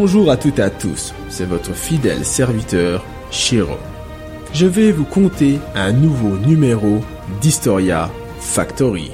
[0.00, 3.74] Bonjour à toutes et à tous, c'est votre fidèle serviteur, Shiro.
[4.54, 7.00] Je vais vous conter un nouveau numéro
[7.40, 8.08] d'Historia
[8.38, 9.10] Factory.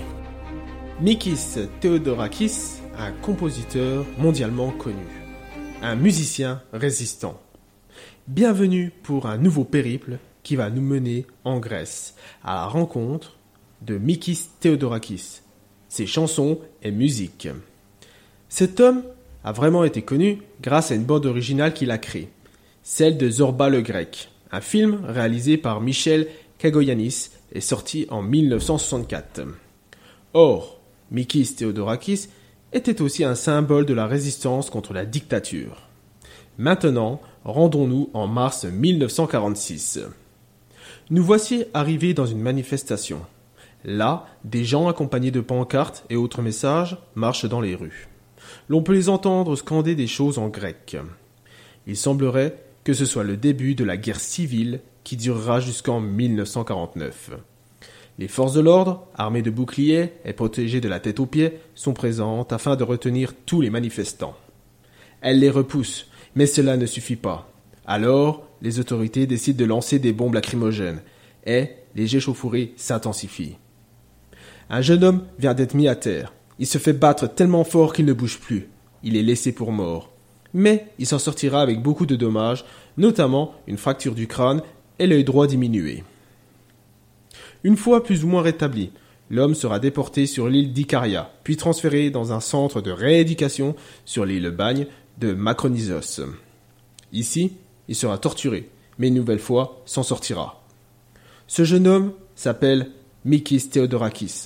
[1.01, 5.07] Mikis Theodorakis, un compositeur mondialement connu,
[5.81, 7.41] un musicien résistant.
[8.29, 12.15] Bienvenue pour un nouveau périple qui va nous mener en Grèce,
[12.45, 13.39] à la rencontre
[13.81, 15.41] de Mikis Theodorakis,
[15.89, 17.49] ses chansons et musique.
[18.51, 19.03] Cet homme
[19.45, 22.31] a vraiment été connu grâce à une bande originale qu'il a créée,
[22.83, 29.43] celle de Zorba le Grec, un film réalisé par Michel Kagoyanis et sorti en 1964.
[30.33, 30.81] Or,
[31.11, 32.29] Mikis Theodorakis
[32.73, 35.89] était aussi un symbole de la résistance contre la dictature.
[36.57, 40.01] Maintenant, rendons-nous en mars 1946.
[41.11, 43.21] Nous voici arrivés dans une manifestation.
[43.85, 48.09] Là, des gens accompagnés de pancartes et autres messages marchent dans les rues
[48.69, 50.97] l'on peut les entendre scander des choses en grec.
[51.87, 57.31] Il semblerait que ce soit le début de la guerre civile qui durera jusqu'en 1949.
[58.19, 61.95] Les forces de l'ordre, armées de boucliers et protégées de la tête aux pieds, sont
[61.95, 64.37] présentes afin de retenir tous les manifestants.
[65.21, 67.51] Elles les repoussent, mais cela ne suffit pas.
[67.87, 71.03] Alors, les autorités décident de lancer des bombes lacrymogènes,
[71.45, 73.57] et les échauffourées s'intensifient.
[74.71, 76.33] Un jeune homme vient d'être mis à terre.
[76.59, 78.69] Il se fait battre tellement fort qu'il ne bouge plus.
[79.03, 80.11] Il est laissé pour mort.
[80.53, 82.65] Mais il s'en sortira avec beaucoup de dommages,
[82.97, 84.63] notamment une fracture du crâne
[84.99, 86.05] et l'œil droit diminué.
[87.65, 88.91] Une fois plus ou moins rétabli,
[89.31, 94.51] l'homme sera déporté sur l'île d'Icaria, puis transféré dans un centre de rééducation sur l'île
[94.51, 94.87] Bagne
[95.19, 96.21] de Macronisos.
[97.13, 97.53] Ici,
[97.89, 100.63] il sera torturé, mais une nouvelle fois s'en sortira.
[101.47, 102.91] Ce jeune homme s'appelle
[103.25, 104.45] Mikis Theodorakis.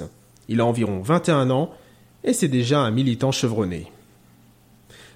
[0.49, 1.71] Il a environ 21 ans
[2.25, 3.91] et c'est déjà un militant chevronné.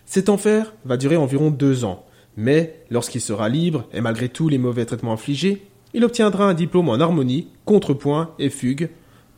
[0.06, 2.04] Cet enfer va durer environ deux ans,
[2.36, 6.88] mais lorsqu'il sera libre et malgré tous les mauvais traitements infligés, il obtiendra un diplôme
[6.88, 8.90] en harmonie, contrepoint et fugue,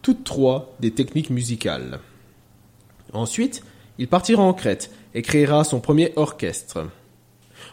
[0.02, 2.00] toutes trois des techniques musicales.
[3.12, 3.62] Ensuite,
[3.98, 6.88] il partira en Crète et créera son premier orchestre.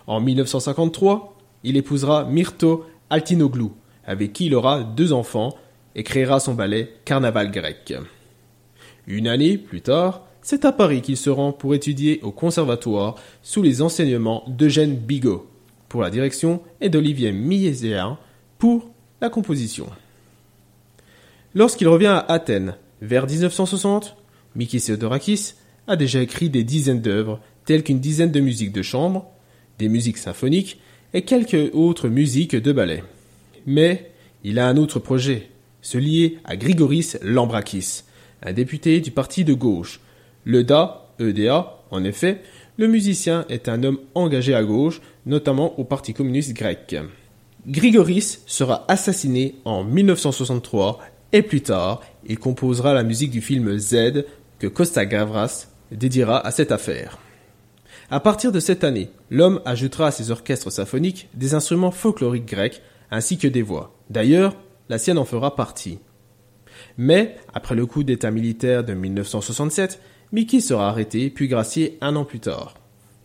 [0.07, 3.73] En 1953, il épousera Myrto Altinoglou,
[4.05, 5.55] avec qui il aura deux enfants,
[5.95, 7.93] et créera son ballet Carnaval grec.
[9.07, 13.61] Une année plus tard, c'est à Paris qu'il se rend pour étudier au conservatoire sous
[13.61, 15.47] les enseignements d'Eugène Bigot
[15.89, 18.17] pour la direction et d'Olivier Millézéa
[18.57, 18.89] pour
[19.21, 19.87] la composition.
[21.53, 24.15] Lorsqu'il revient à Athènes, vers 1960,
[24.55, 25.53] Mikis Theodorakis
[25.87, 29.29] a déjà écrit des dizaines d'œuvres, telles qu'une dizaine de musiques de chambre,
[29.79, 30.79] des musiques symphoniques
[31.13, 33.03] et quelques autres musiques de ballet.
[33.65, 34.11] Mais
[34.43, 35.49] il a un autre projet,
[35.81, 38.03] se lier à Grigoris Lambrakis,
[38.41, 39.99] un député du parti de gauche.
[40.45, 42.41] Le DA, EDA, en effet,
[42.77, 46.95] le musicien est un homme engagé à gauche, notamment au Parti communiste grec.
[47.67, 50.99] Grigoris sera assassiné en 1963
[51.33, 54.25] et plus tard, il composera la musique du film Z
[54.57, 57.19] que Costa Gavras dédiera à cette affaire.
[58.09, 62.81] À partir de cette année, l'homme ajoutera à ses orchestres symphoniques des instruments folkloriques grecs
[63.11, 63.93] ainsi que des voix.
[64.09, 64.55] D'ailleurs,
[64.89, 65.99] la sienne en fera partie.
[66.97, 70.01] Mais, après le coup d'État militaire de 1967,
[70.31, 72.75] Mickey sera arrêté puis gracié un an plus tard.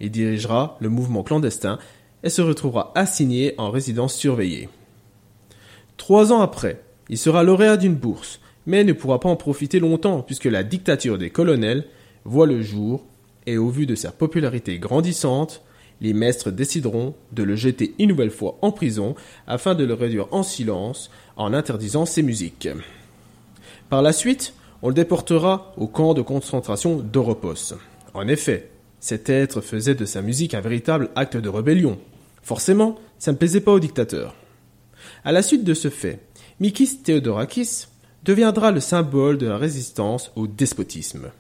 [0.01, 1.79] Il dirigera le mouvement clandestin
[2.23, 4.69] et se retrouvera assigné en résidence surveillée.
[5.97, 10.23] Trois ans après, il sera lauréat d'une bourse, mais ne pourra pas en profiter longtemps
[10.23, 11.87] puisque la dictature des colonels
[12.25, 13.05] voit le jour
[13.47, 15.63] et au vu de sa popularité grandissante,
[16.01, 19.15] les maîtres décideront de le jeter une nouvelle fois en prison
[19.47, 22.69] afin de le réduire en silence en interdisant ses musiques.
[23.89, 27.75] Par la suite, on le déportera au camp de concentration d'Oropos.
[28.15, 31.99] En effet, cet être faisait de sa musique un véritable acte de rébellion.
[32.43, 34.35] Forcément, ça ne plaisait pas au dictateur.
[35.25, 36.21] À la suite de ce fait,
[36.59, 37.87] Mikis Theodorakis
[38.25, 41.31] deviendra le symbole de la résistance au despotisme.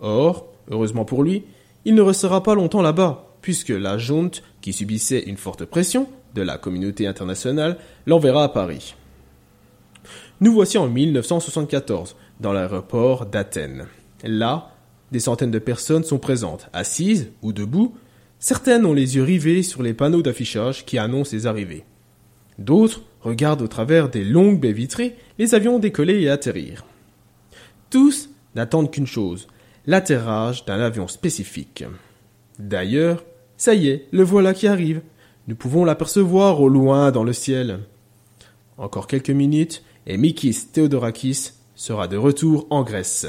[0.00, 1.44] Or, heureusement pour lui,
[1.86, 6.42] il ne restera pas longtemps là-bas, puisque la junte, qui subissait une forte pression de
[6.42, 8.94] la communauté internationale, l'enverra à Paris.
[10.40, 13.86] Nous voici en 1974, dans l'aéroport d'Athènes.
[14.24, 14.72] Là,
[15.12, 17.94] des centaines de personnes sont présentes, assises ou debout.
[18.40, 21.84] Certaines ont les yeux rivés sur les panneaux d'affichage qui annoncent les arrivées.
[22.58, 26.84] D'autres regardent au travers des longues baies vitrées les avions décoller et atterrir.
[27.90, 29.46] Tous n'attendent qu'une chose,
[29.86, 31.84] l'atterrage d'un avion spécifique.
[32.58, 33.24] D'ailleurs,
[33.56, 35.00] ça y est, le voilà qui arrive.
[35.46, 37.80] Nous pouvons l'apercevoir au loin dans le ciel.
[38.78, 43.26] Encore quelques minutes, et Mikis Theodorakis sera de retour en Grèce.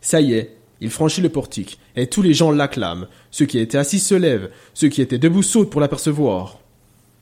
[0.00, 3.08] Ça y est, Il franchit le portique, et tous les gens l'acclament.
[3.30, 6.60] Ceux qui étaient assis se lèvent, ceux qui étaient debout sautent pour l'apercevoir.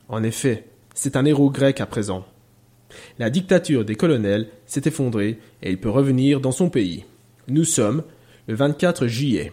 [0.09, 2.27] En effet, c'est un héros grec à présent.
[3.19, 7.05] La dictature des colonels s'est effondrée et il peut revenir dans son pays.
[7.49, 8.03] Nous sommes
[8.49, 9.53] le 24 juillet.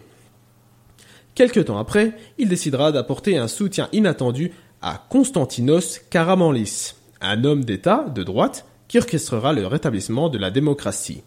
[1.34, 4.52] Quelque temps après, il décidera d'apporter un soutien inattendu
[4.82, 11.22] à Constantinos Karamanlis, un homme d'État de droite qui orchestrera le rétablissement de la démocratie.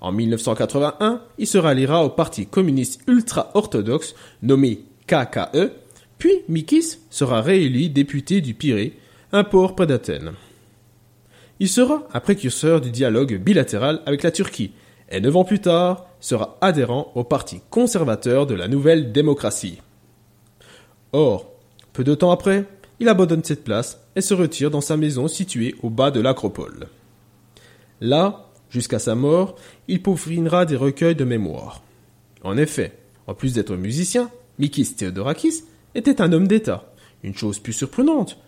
[0.00, 5.70] En 1981, il se ralliera au parti communiste ultra-orthodoxe nommé KKE,
[6.18, 8.98] puis Mikis sera réélu député du Pirée,
[9.32, 10.32] un port près d'Athènes.
[11.60, 14.72] Il sera un précurseur du dialogue bilatéral avec la Turquie,
[15.10, 19.80] et neuf ans plus tard sera adhérent au parti conservateur de la nouvelle démocratie.
[21.12, 21.52] Or,
[21.92, 22.64] peu de temps après,
[23.00, 26.88] il abandonne cette place et se retire dans sa maison située au bas de l'acropole.
[28.00, 29.56] Là, jusqu'à sa mort,
[29.88, 31.82] il peaufrinera des recueils de mémoires.
[32.42, 32.92] En effet,
[33.26, 35.64] en plus d'être musicien, Mikis Theodorakis
[35.94, 36.92] était un homme d'État,
[37.22, 38.38] une chose plus surprenante,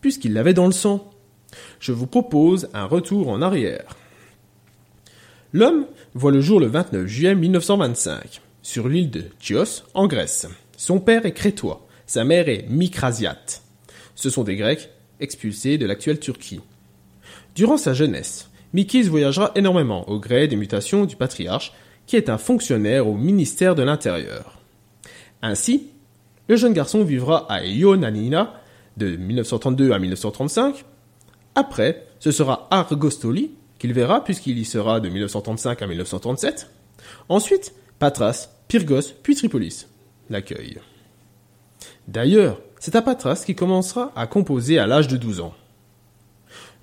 [0.00, 1.10] puisqu'il l'avait dans le sang.
[1.80, 3.96] Je vous propose un retour en arrière.
[5.52, 10.46] L'homme voit le jour le 29 juillet 1925, sur l'île de Chios, en Grèce.
[10.76, 13.62] Son père est crétois, sa mère est Micrasiate.
[14.18, 16.58] Ce sont des Grecs expulsés de l'actuelle Turquie.
[17.54, 21.72] Durant sa jeunesse, Mikis voyagera énormément au gré des mutations du patriarche,
[22.04, 24.58] qui est un fonctionnaire au ministère de l'Intérieur.
[25.40, 25.90] Ainsi,
[26.48, 28.60] le jeune garçon vivra à Ionanina
[28.96, 30.84] de 1932 à 1935.
[31.54, 36.68] Après, ce sera Argostoli qu'il verra puisqu'il y sera de 1935 à 1937.
[37.28, 39.86] Ensuite, Patras, Pyrgos, puis Tripolis
[40.28, 40.78] l'accueille.
[42.08, 45.54] D'ailleurs, c'est à Patras qu'il commencera à composer à l'âge de 12 ans.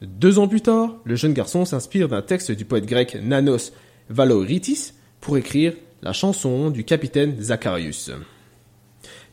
[0.01, 3.71] Deux ans plus tard, le jeune garçon s'inspire d'un texte du poète grec Nanos
[4.09, 8.11] Valoritis pour écrire la chanson du capitaine Zacharius.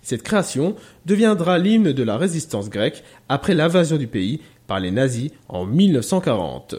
[0.03, 0.75] Cette création
[1.07, 6.77] deviendra l'hymne de la résistance grecque après l'invasion du pays par les nazis en 1940.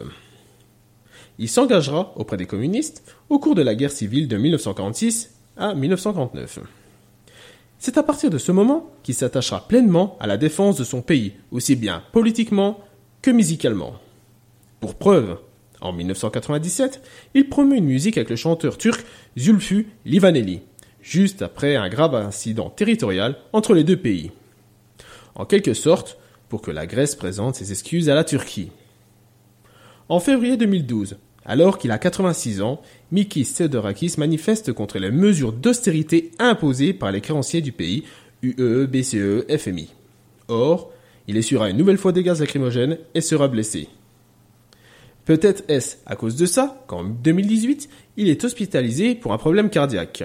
[1.38, 6.60] Il s'engagera auprès des communistes au cours de la guerre civile de 1946 à 1949.
[7.84, 11.34] C'est à partir de ce moment qu'il s'attachera pleinement à la défense de son pays,
[11.50, 12.80] aussi bien politiquement
[13.20, 13.96] que musicalement.
[14.80, 15.36] Pour preuve,
[15.82, 17.02] en 1997,
[17.34, 19.04] il promeut une musique avec le chanteur turc
[19.36, 20.62] Zulfu Livaneli,
[21.02, 24.30] juste après un grave incident territorial entre les deux pays.
[25.34, 26.16] En quelque sorte,
[26.48, 28.70] pour que la Grèce présente ses excuses à la Turquie.
[30.08, 32.80] En février 2012, alors qu'il a 86 ans,
[33.12, 38.04] Mikis Theodorakis manifeste contre les mesures d'austérité imposées par les créanciers du pays,
[38.42, 39.90] UEE, BCE, FMI.
[40.48, 40.90] Or,
[41.28, 43.88] il essuiera une nouvelle fois des gaz lacrymogènes et sera blessé.
[45.24, 50.24] Peut-être est-ce à cause de ça qu'en 2018, il est hospitalisé pour un problème cardiaque.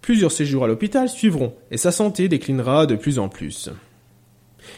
[0.00, 3.70] Plusieurs séjours à l'hôpital suivront et sa santé déclinera de plus en plus.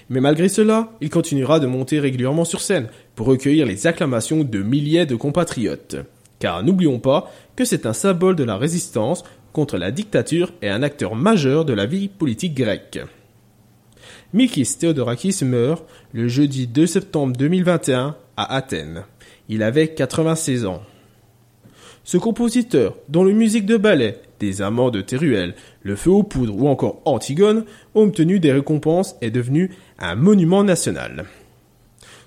[0.09, 4.63] Mais malgré cela, il continuera de monter régulièrement sur scène pour recueillir les acclamations de
[4.63, 5.97] milliers de compatriotes.
[6.39, 10.83] Car n'oublions pas que c'est un symbole de la résistance contre la dictature et un
[10.83, 13.01] acteur majeur de la vie politique grecque.
[14.33, 19.05] Mikis Theodorakis meurt le jeudi 2 septembre 2021 à Athènes.
[19.49, 20.83] Il avait 96 ans.
[22.09, 26.57] Ce compositeur, dont les musiques de ballet, des amants de Teruel, le feu aux poudres
[26.57, 31.27] ou encore Antigone ont obtenu des récompenses est devenu un monument national.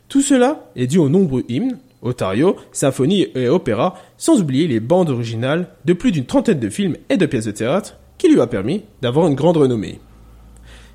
[0.07, 5.09] Tout cela est dû aux nombreux hymnes, otario, symphonies et opéras, sans oublier les bandes
[5.09, 8.45] originales de plus d'une trentaine de films et de pièces de théâtre qui lui a
[8.45, 9.99] permis d'avoir une grande renommée.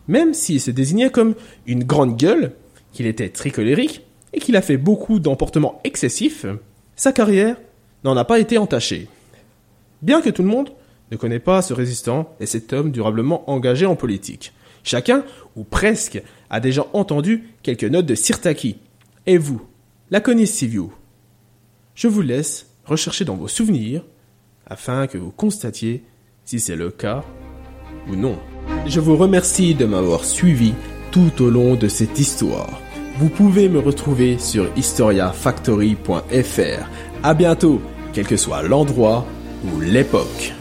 [0.06, 1.34] Même s'il se désignait comme
[1.66, 2.52] une grande gueule,
[2.92, 4.02] qu'il était très colérique
[4.32, 6.46] et qu'il a fait beaucoup d'emportements excessifs,
[6.94, 7.56] sa carrière
[8.04, 9.08] n'en a pas été entachée.
[10.02, 10.70] Bien que tout le monde
[11.10, 14.52] ne connaît pas ce résistant et cet homme durablement engagé en politique.
[14.82, 15.24] Chacun,
[15.56, 18.76] ou presque, a déjà entendu quelques notes de Sirtaki.
[19.26, 19.62] Et vous,
[20.10, 20.92] la connaissez-vous
[21.94, 24.02] Je vous laisse rechercher dans vos souvenirs
[24.66, 26.04] afin que vous constatiez
[26.44, 27.24] si c'est le cas
[28.08, 28.38] ou non.
[28.86, 30.72] Je vous remercie de m'avoir suivi
[31.10, 32.80] tout au long de cette histoire.
[33.18, 37.15] Vous pouvez me retrouver sur historiafactory.fr.
[37.26, 37.80] À bientôt,
[38.12, 39.26] quel que soit l'endroit
[39.64, 40.54] ou l'époque.